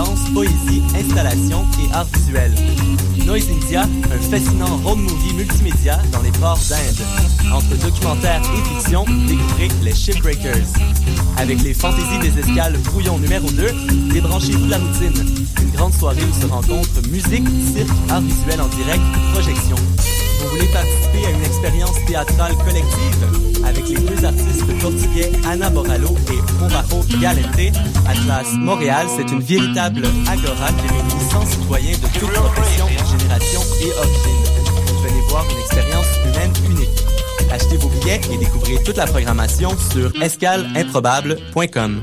[0.00, 2.52] danse, poésie, installation et art visuel.
[3.26, 7.52] Noise India, un fascinant road movie multimédia dans les ports d'Inde.
[7.52, 10.72] Entre documentaire et fiction, découvrez les Shipbreakers.
[11.36, 13.66] Avec les fantaisies des escales brouillon numéro 2,
[14.12, 15.46] débranchez-vous de la routine.
[15.62, 19.02] Une grande soirée où se rencontrent musique, cirque, art visuel en direct,
[19.34, 19.76] projection.
[20.40, 26.16] Vous voulez participer à une expérience théâtrale collective avec les deux artistes portugais Anna Borallo
[26.32, 27.76] et Conrajo Galente?
[28.08, 33.92] Atlas Montréal, c'est une véritable agora qui réunit 100 citoyens de toutes professions, générations et
[33.98, 34.44] origines.
[35.04, 37.04] Venez voir une expérience humaine unique.
[37.52, 42.00] Achetez vos billets et découvrez toute la programmation sur escaleimprobable.com.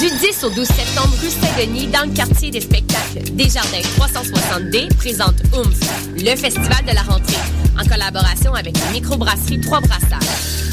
[0.00, 5.36] Du 10 au 12 septembre, rue Saint-Denis, dans le quartier des spectacles, Desjardins 360D présente
[5.52, 5.78] OOMF,
[6.16, 7.36] le festival de la rentrée,
[7.78, 10.20] en collaboration avec la microbrasserie Trois Brassards.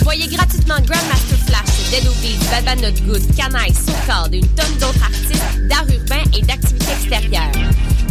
[0.03, 5.03] Voyez gratuitement Grandmaster Flash, Dead Obies, Bad Bad Not Good, Canaille, Socard, une tonne d'autres
[5.03, 7.51] artistes d'art urbain et d'activités extérieures.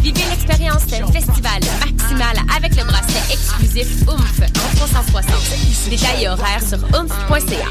[0.01, 5.91] Vivez l'expérience d'un festival maximal avec le bracelet exclusif OOMF en 360.
[5.91, 7.69] Détails et horaires sur oomph.ca.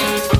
[0.00, 0.39] Thank you.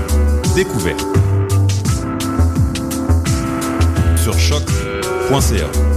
[0.55, 1.05] découverte.
[4.17, 5.90] Sur choc.ca.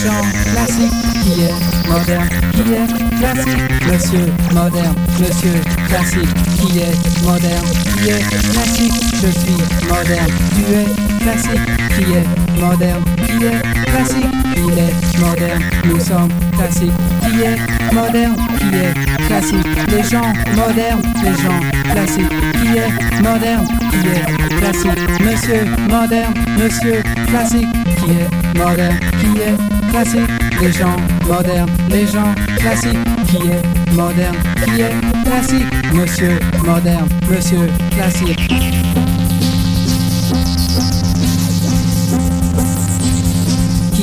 [0.00, 0.22] gens
[0.52, 7.66] classiques, qui est moderne, qui est classique, monsieur moderne, monsieur classique, qui est moderne,
[7.98, 8.22] qui est
[8.52, 14.26] classique, je suis moderne, tu es classique, qui est moderne, qui est classique,
[14.56, 16.92] il est moderne, nous sommes classiques,
[17.22, 21.60] qui est moderne, qui est classique, les gens modernes, les gens
[21.92, 22.32] classiques,
[22.62, 29.90] qui est moderne, qui est classique, monsieur moderne, monsieur classique, qui est moderne, qui est
[29.90, 30.30] classique,
[30.60, 32.98] les gens modernes, les gens classiques,
[33.28, 34.94] qui est moderne, qui est
[35.24, 38.50] classique, monsieur moderne, monsieur classique.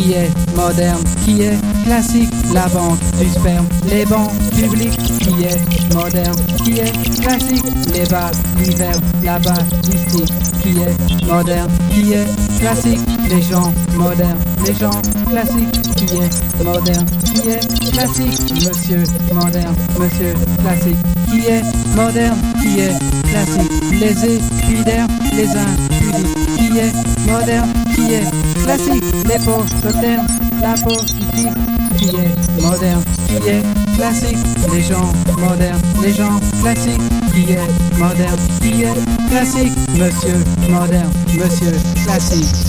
[0.08, 5.94] qui est moderne, qui est classique, la banque du sperme, les bancs publics, qui est
[5.94, 7.64] moderne, qui est classique,
[7.94, 9.54] les bars d'hiver, la bas
[9.90, 12.26] mystique, qui est moderne, qui est
[12.60, 19.04] classique, les gens modernes, les gens classiques, qui est moderne, qui est classique, monsieur
[19.34, 20.98] moderne, monsieur classique,
[21.30, 21.64] qui est
[21.96, 22.98] moderne, qui est
[23.30, 30.28] classique, les épidermes, les impudiques, qui est moderne, qui est classique, les pauvres termes,
[30.62, 31.18] la politique.
[31.98, 33.64] Qui est moderne, qui est
[33.96, 34.38] classique,
[34.72, 37.02] les gens modernes, les gens classiques,
[37.34, 41.74] qui est moderne, qui est classique, monsieur moderne, monsieur
[42.06, 42.67] classique.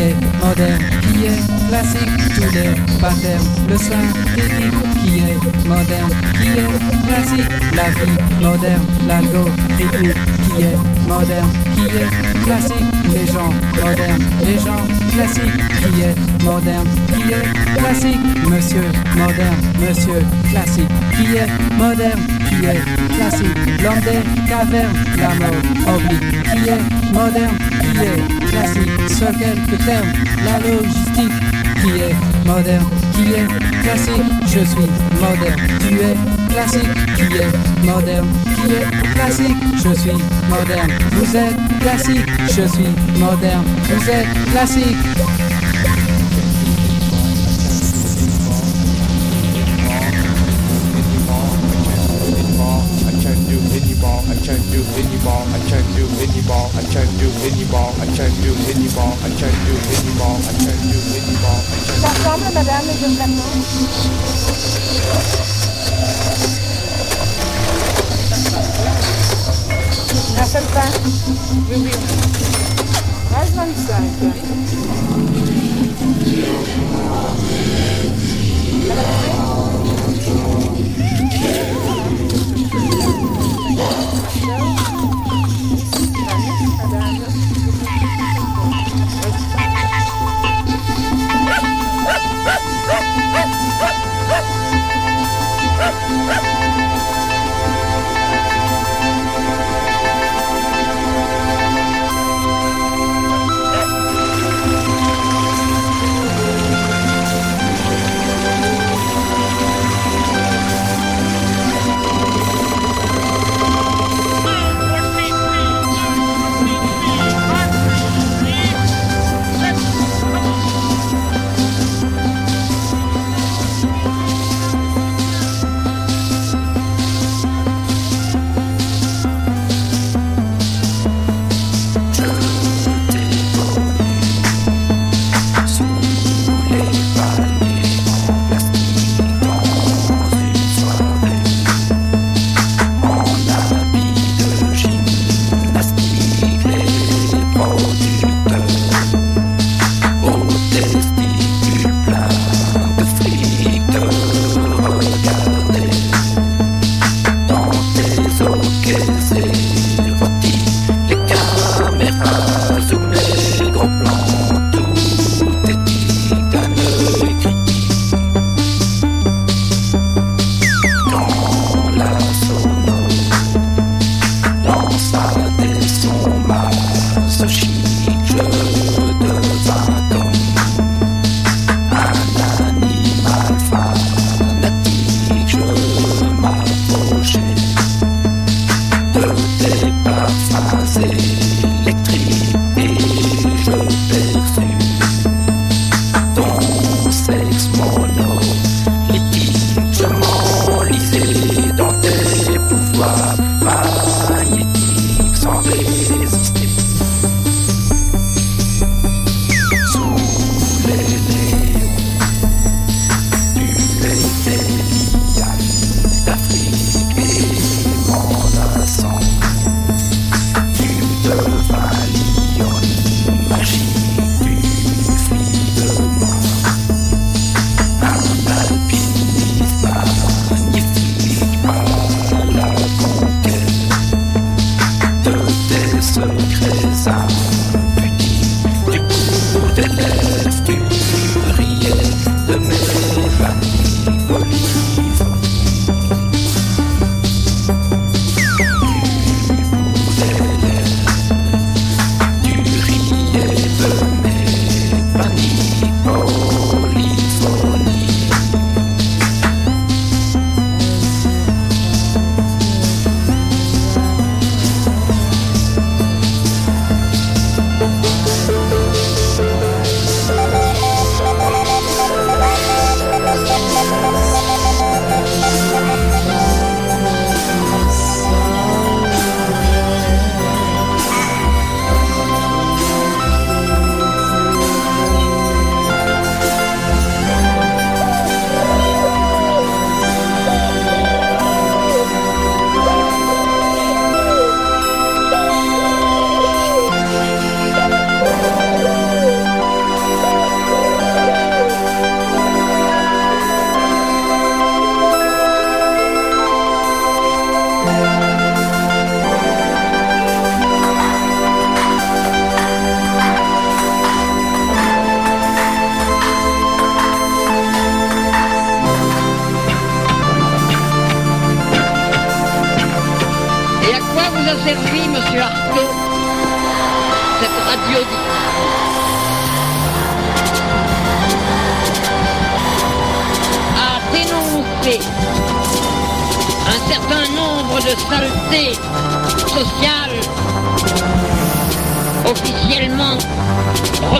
[0.00, 6.10] Est moderne, qui est classique, tous les patterns, le synthétique, qui est moderne,
[6.40, 8.84] qui est classique, la vie moderne,
[10.56, 10.76] qui est
[11.08, 17.78] moderne, qui est classique, les gens modernes, les gens classiques, qui est moderne, qui est
[17.78, 18.84] classique, monsieur
[19.16, 26.42] moderne, monsieur classique, qui est moderne, qui est classique, l'homme des cavernes, la mort oblique,
[26.42, 30.12] qui est moderne, qui est classique, ce quelques termes,
[30.44, 31.36] la logistique,
[31.82, 32.14] qui est
[32.46, 37.52] moderne, qui est classique, je suis moderne, tu es classique, qui est
[37.84, 40.16] moderne, qui est classique, je suis
[40.48, 42.88] moderne, vous êtes classique, je suis
[43.18, 44.96] moderne, vous êtes classique.
[62.54, 65.65] Madame, les déplacements
[70.38, 70.90] Un seul pain
[71.70, 71.90] Oui, oui.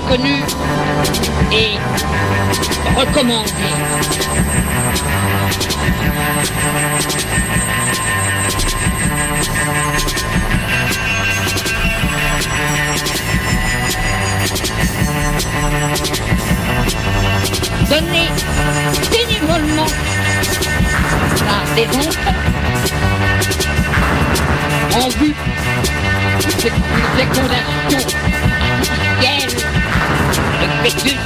[0.06, 0.44] Reconnues
[1.52, 1.78] et
[2.96, 3.50] recommandées.
[17.88, 18.28] Donner
[19.10, 19.86] bénévolement
[21.74, 22.34] des enfants
[24.94, 25.34] en vue
[26.44, 26.70] de
[27.18, 28.00] fécondation
[28.60, 29.75] artificielle
[30.82, 31.16] fœtus.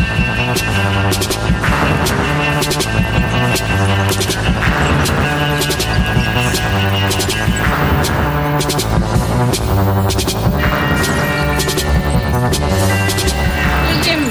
[13.89, 14.25] Deuxième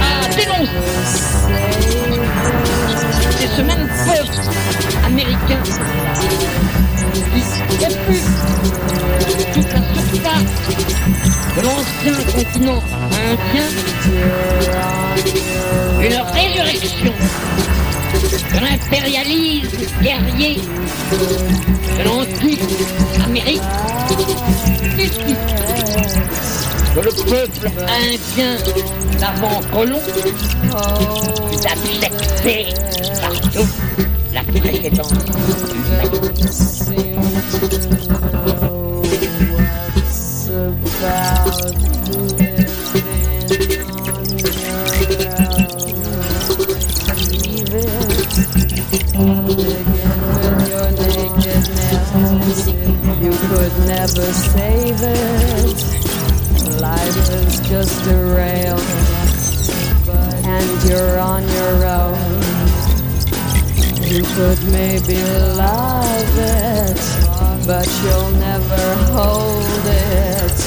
[0.00, 0.72] à dénoncer
[3.38, 3.62] c'est ce
[7.14, 8.24] qui refuse
[9.54, 10.52] toute la surface
[11.56, 12.82] de l'ancien continent
[13.30, 13.68] indien
[16.00, 17.12] une résurrection
[18.52, 20.60] de l'impérialisme guerrier
[21.98, 22.60] de l'antique
[23.24, 23.62] Amérique
[26.94, 28.56] que le peuple indien
[29.20, 30.00] d'avant-colon
[31.50, 32.74] fut accepté
[33.20, 33.32] par
[34.60, 36.34] précédente humanité.
[53.20, 55.76] You could never save it.
[56.80, 58.78] Life is just a rail,
[60.44, 62.13] and you're on your own.
[64.34, 65.22] Could maybe
[65.54, 66.98] love it,
[67.68, 70.58] but you'll never hold it.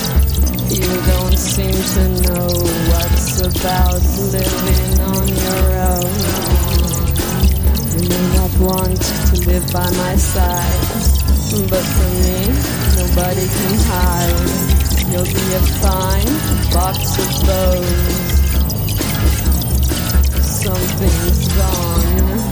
[0.72, 2.48] You don't seem to know
[2.88, 6.16] what's about living on your own.
[7.92, 10.88] You may not want to live by my side,
[11.70, 12.40] but for me,
[12.96, 14.78] nobody can hide.
[15.12, 16.32] You'll be a fine
[16.72, 18.28] box of bones.
[20.64, 22.47] Something's gone.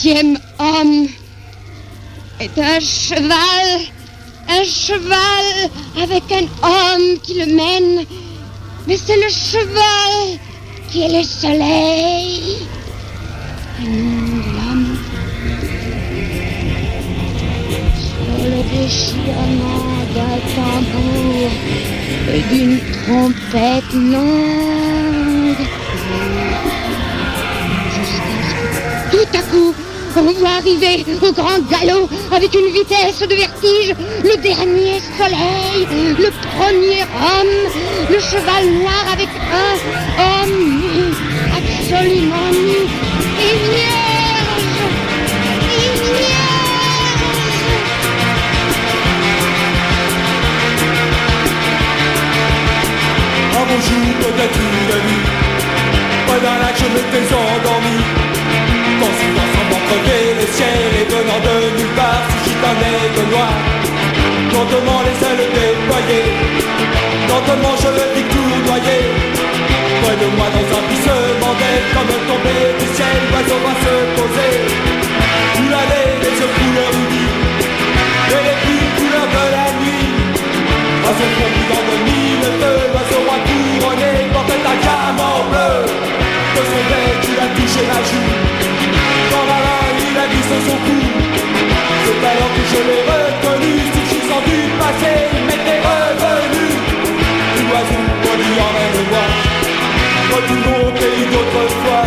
[0.00, 1.08] Septième homme
[2.40, 3.80] est un cheval,
[4.48, 5.70] un cheval
[6.02, 8.06] avec un homme qui le mène.
[8.86, 10.38] Mais c'est le cheval
[10.90, 12.56] qui est le soleil.
[13.82, 14.98] Et non l'homme.
[18.00, 21.50] Sur le déchirement d'un tambour
[22.32, 24.59] et d'une trompette longue.
[30.30, 35.86] On voit arriver au grand galop avec une vitesse de vertige le dernier soleil,
[36.18, 37.56] le premier homme,
[38.10, 39.74] le cheval noir avec un
[40.22, 41.14] homme
[41.56, 42.80] absolument nu
[43.40, 44.00] et vierge,
[56.26, 58.19] près d'un lac, je m'étais endormi.
[60.60, 63.54] Ciel et venant de nulle part, gitanais de noir.
[64.52, 66.28] Lentement les ailes déployées,
[67.28, 69.02] lentement je le vis tournoyer.
[70.02, 74.52] Près de moi dans un plissement d'aile, comme tombé du ciel, l'oiseau va se poser.
[75.60, 77.34] Où allait les yeux couleur rubis,
[78.34, 80.08] et les plus couleurs de la nuit.
[81.08, 85.72] À ce fond brillant de mille feux, l'oiseau roi couronné portait un diamant bleu.
[86.54, 88.32] De son bec, il a touché la joue.
[89.32, 89.69] Dans
[90.32, 90.98] il sur son cou.
[92.04, 96.66] C'est alors que je l'ai reconnu, si je sens du passé, il m'était revenu.
[97.68, 99.30] L'oiseau, poli en même voix,
[100.32, 102.04] retournons au pays d'autrefois.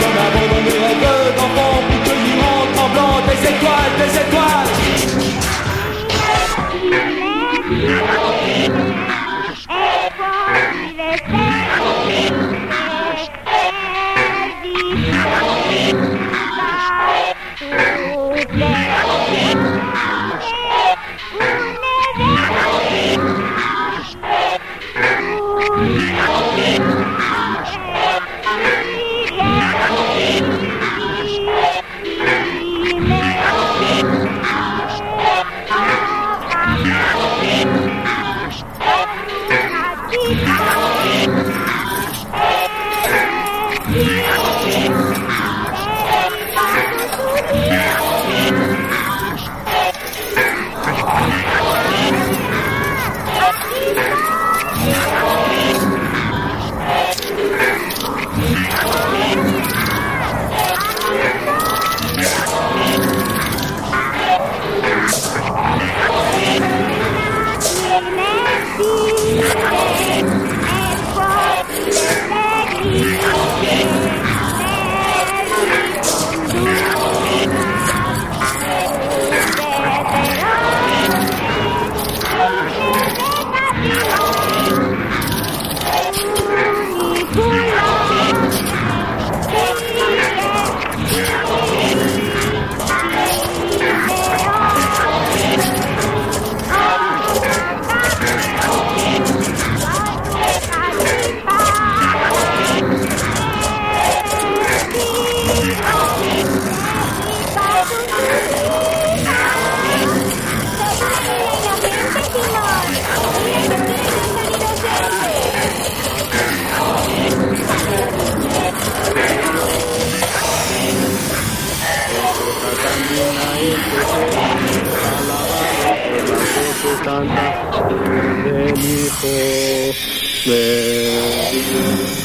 [0.00, 4.72] Comme avant dans mes rêves d'enfant, pour cueillir en tremblant des étoiles, des étoiles.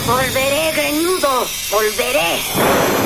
[0.06, 2.99] Volveré, greñudo, volveré.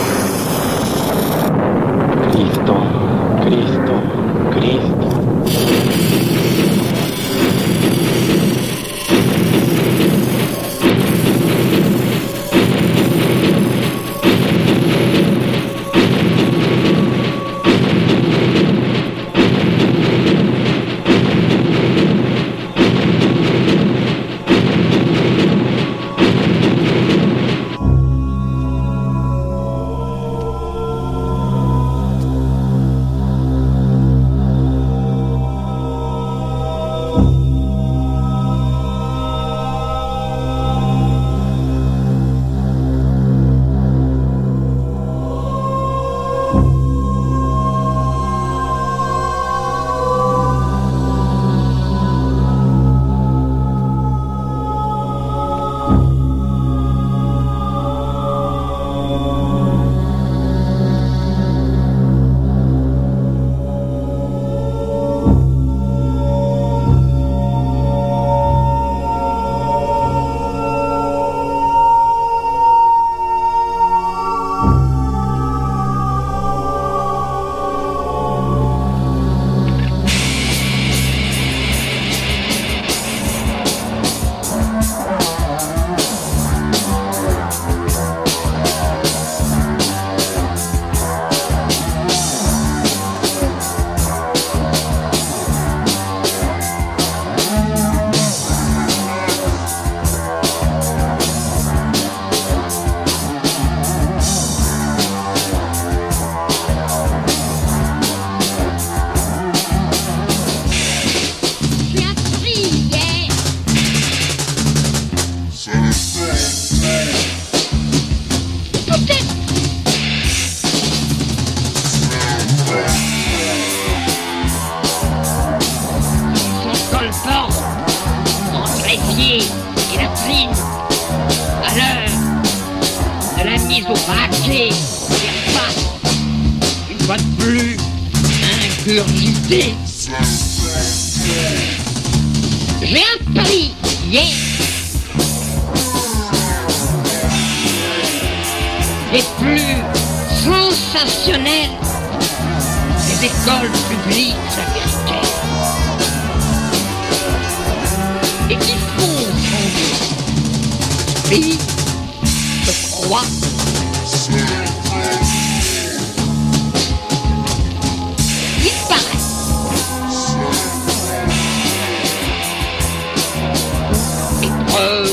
[174.43, 175.10] Épreuve.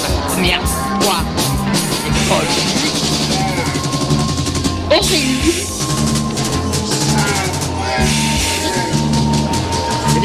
[0.00, 0.62] La première
[1.00, 1.20] fois,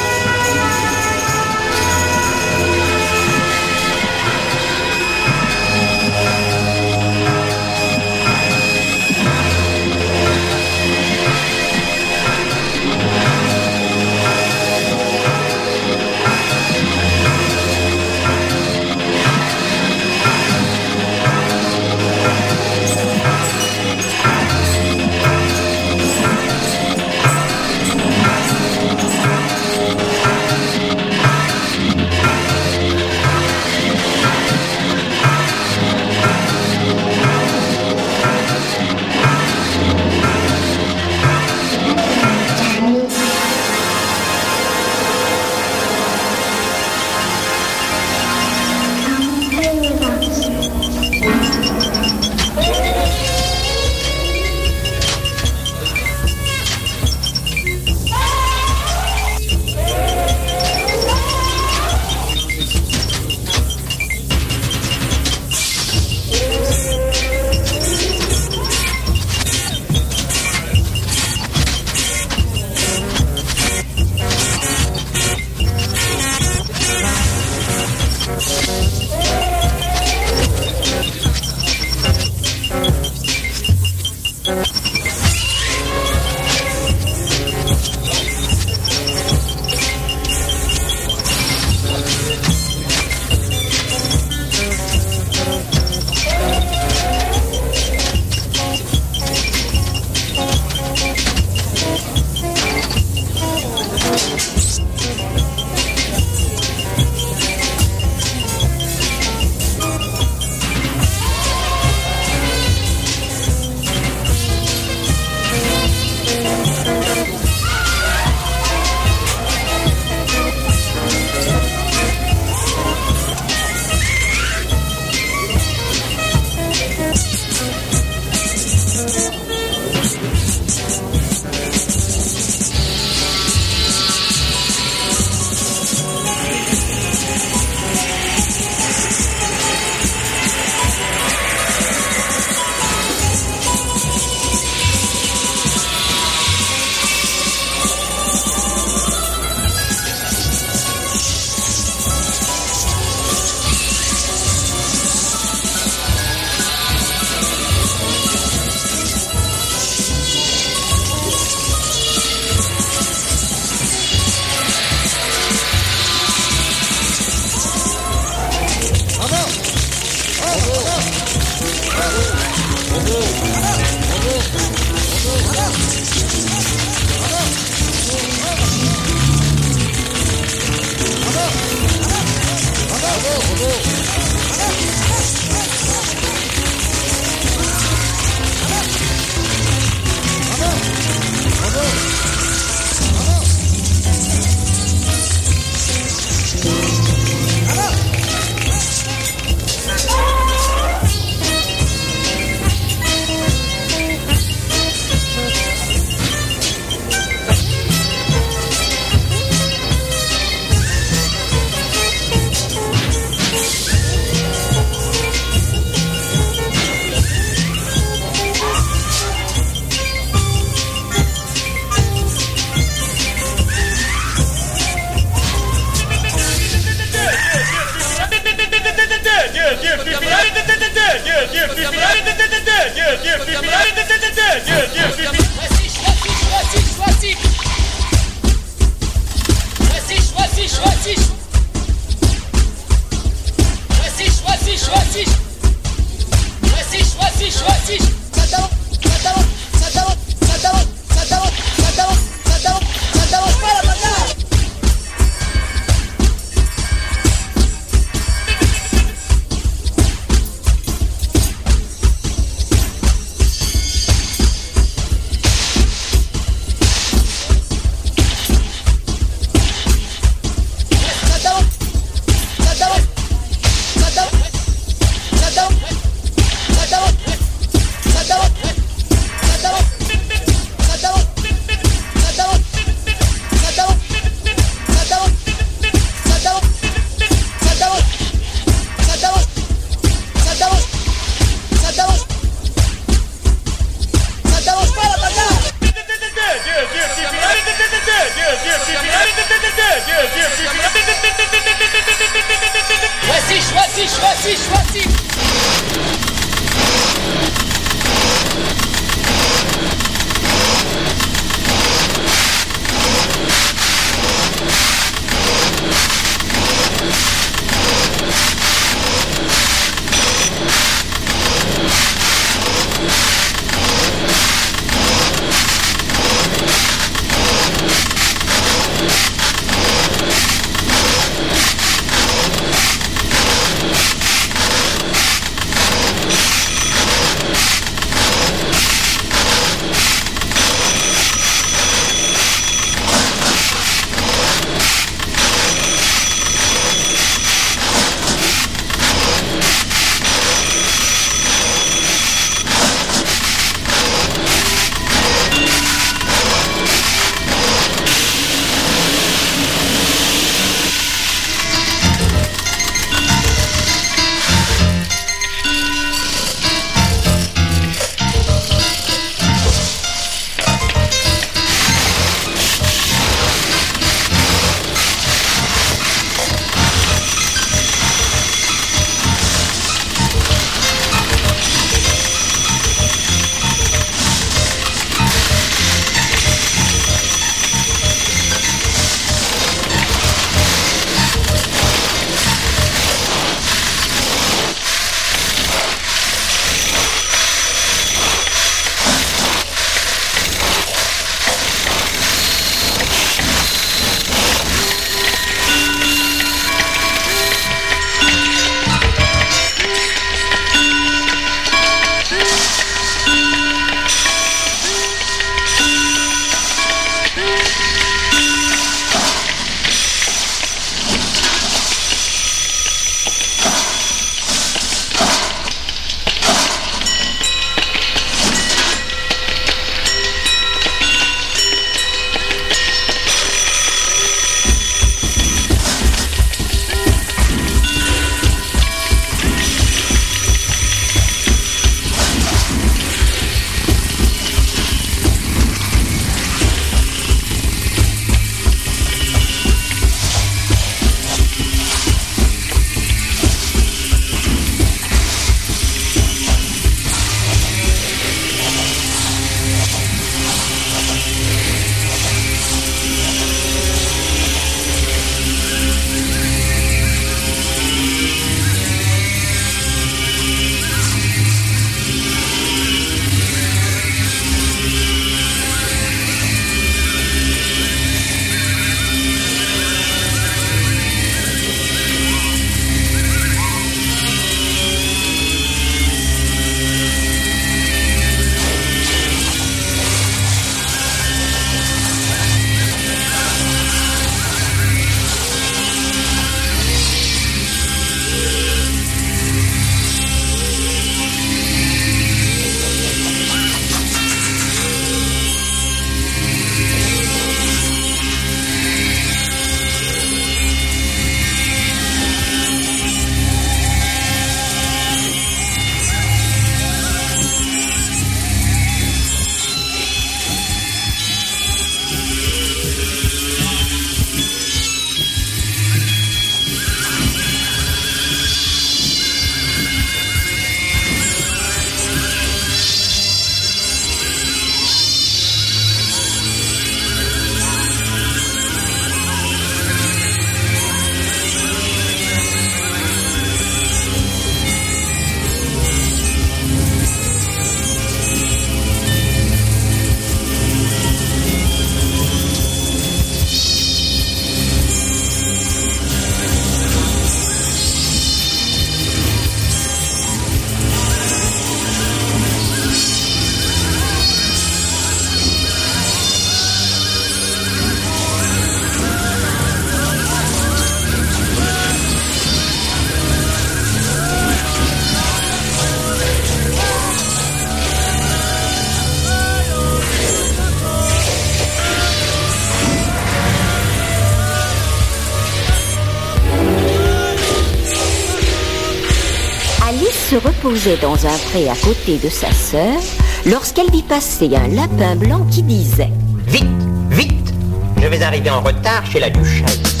[591.02, 593.00] dans un pré à côté de sa sœur
[593.44, 596.12] lorsqu'elle vit passer un lapin blanc qui disait
[596.46, 596.64] Vite,
[597.10, 597.52] vite,
[598.00, 600.00] je vais arriver en retard chez la duchesse.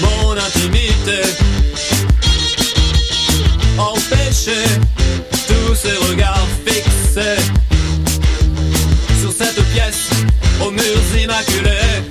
[0.00, 1.47] mon intimité
[5.46, 7.42] tous ces regards fixés
[9.20, 10.08] sur cette pièce
[10.64, 12.02] aux murs immaculés.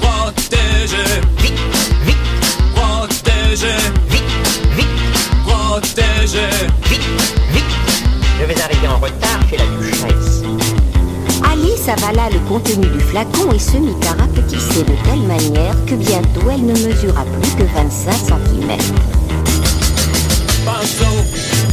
[0.00, 1.20] Protéger,
[2.74, 3.76] protéger,
[5.46, 6.79] protéger.
[11.90, 16.48] Avala le contenu du flacon et se mit à rapetisser de telle manière que bientôt
[16.52, 18.78] elle ne mesura plus que 25 cm.
[20.64, 21.16] pinceau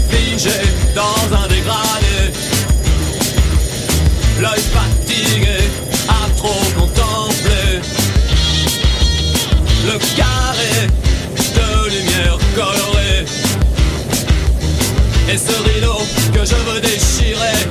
[0.09, 0.59] figé
[0.95, 2.33] dans un dégradé.
[4.41, 5.59] L'œil fatigué
[6.07, 7.81] à trop contempler
[9.85, 10.87] le carré
[11.55, 13.25] de lumière colorée.
[15.29, 15.99] Et ce rideau
[16.33, 17.67] que je veux déchirer,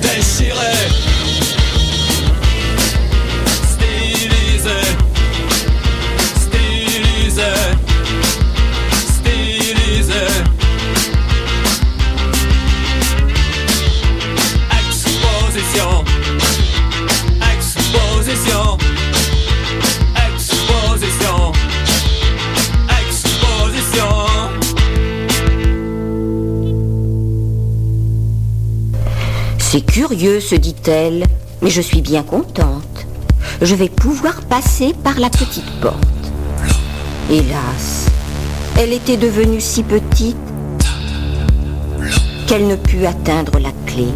[0.00, 1.19] déchirer.
[29.90, 31.24] Curieux, se dit-elle,
[31.62, 33.06] mais je suis bien contente.
[33.60, 35.96] Je vais pouvoir passer par la petite porte.
[37.28, 38.06] Hélas,
[38.78, 40.36] elle était devenue si petite
[42.46, 44.06] qu'elle ne put atteindre la clé.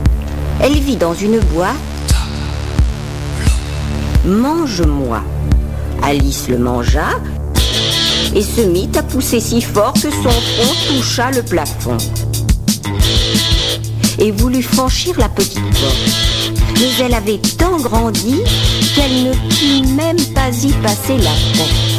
[0.60, 1.74] Elle vit dans une boîte.
[4.24, 5.22] Mange-moi.
[6.02, 7.20] Alice le mangea
[8.34, 11.96] et se mit à pousser si fort que son front toucha le plafond
[14.18, 16.44] et voulut franchir la petite porte.
[16.74, 18.40] Mais elle avait tant grandi
[18.94, 21.94] qu'elle ne put même pas y passer la tête.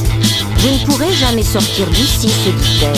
[0.60, 2.98] Je ne pourrai jamais sortir d'ici, se dit-elle.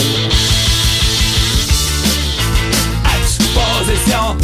[3.20, 4.38] Exposition,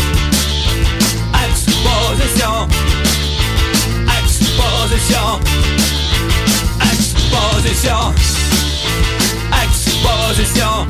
[1.45, 2.67] exposition,
[4.19, 5.39] exposition,
[6.91, 8.13] exposition,
[9.63, 10.87] exposition,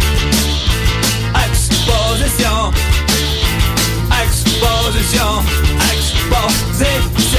[1.46, 2.93] exposition,
[4.54, 5.42] exposition,
[5.90, 7.34] exposition.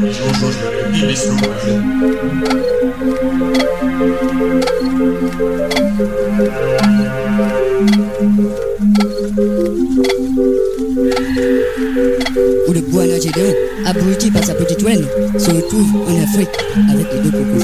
[0.00, 1.78] Jean-Jean de la République, laissez-le envoyer.
[12.64, 13.52] Pour le bois latigan,
[13.84, 15.04] abruti par sa petite oeil,
[15.38, 16.48] se retrouve en Afrique
[16.88, 17.60] avec les deux propos.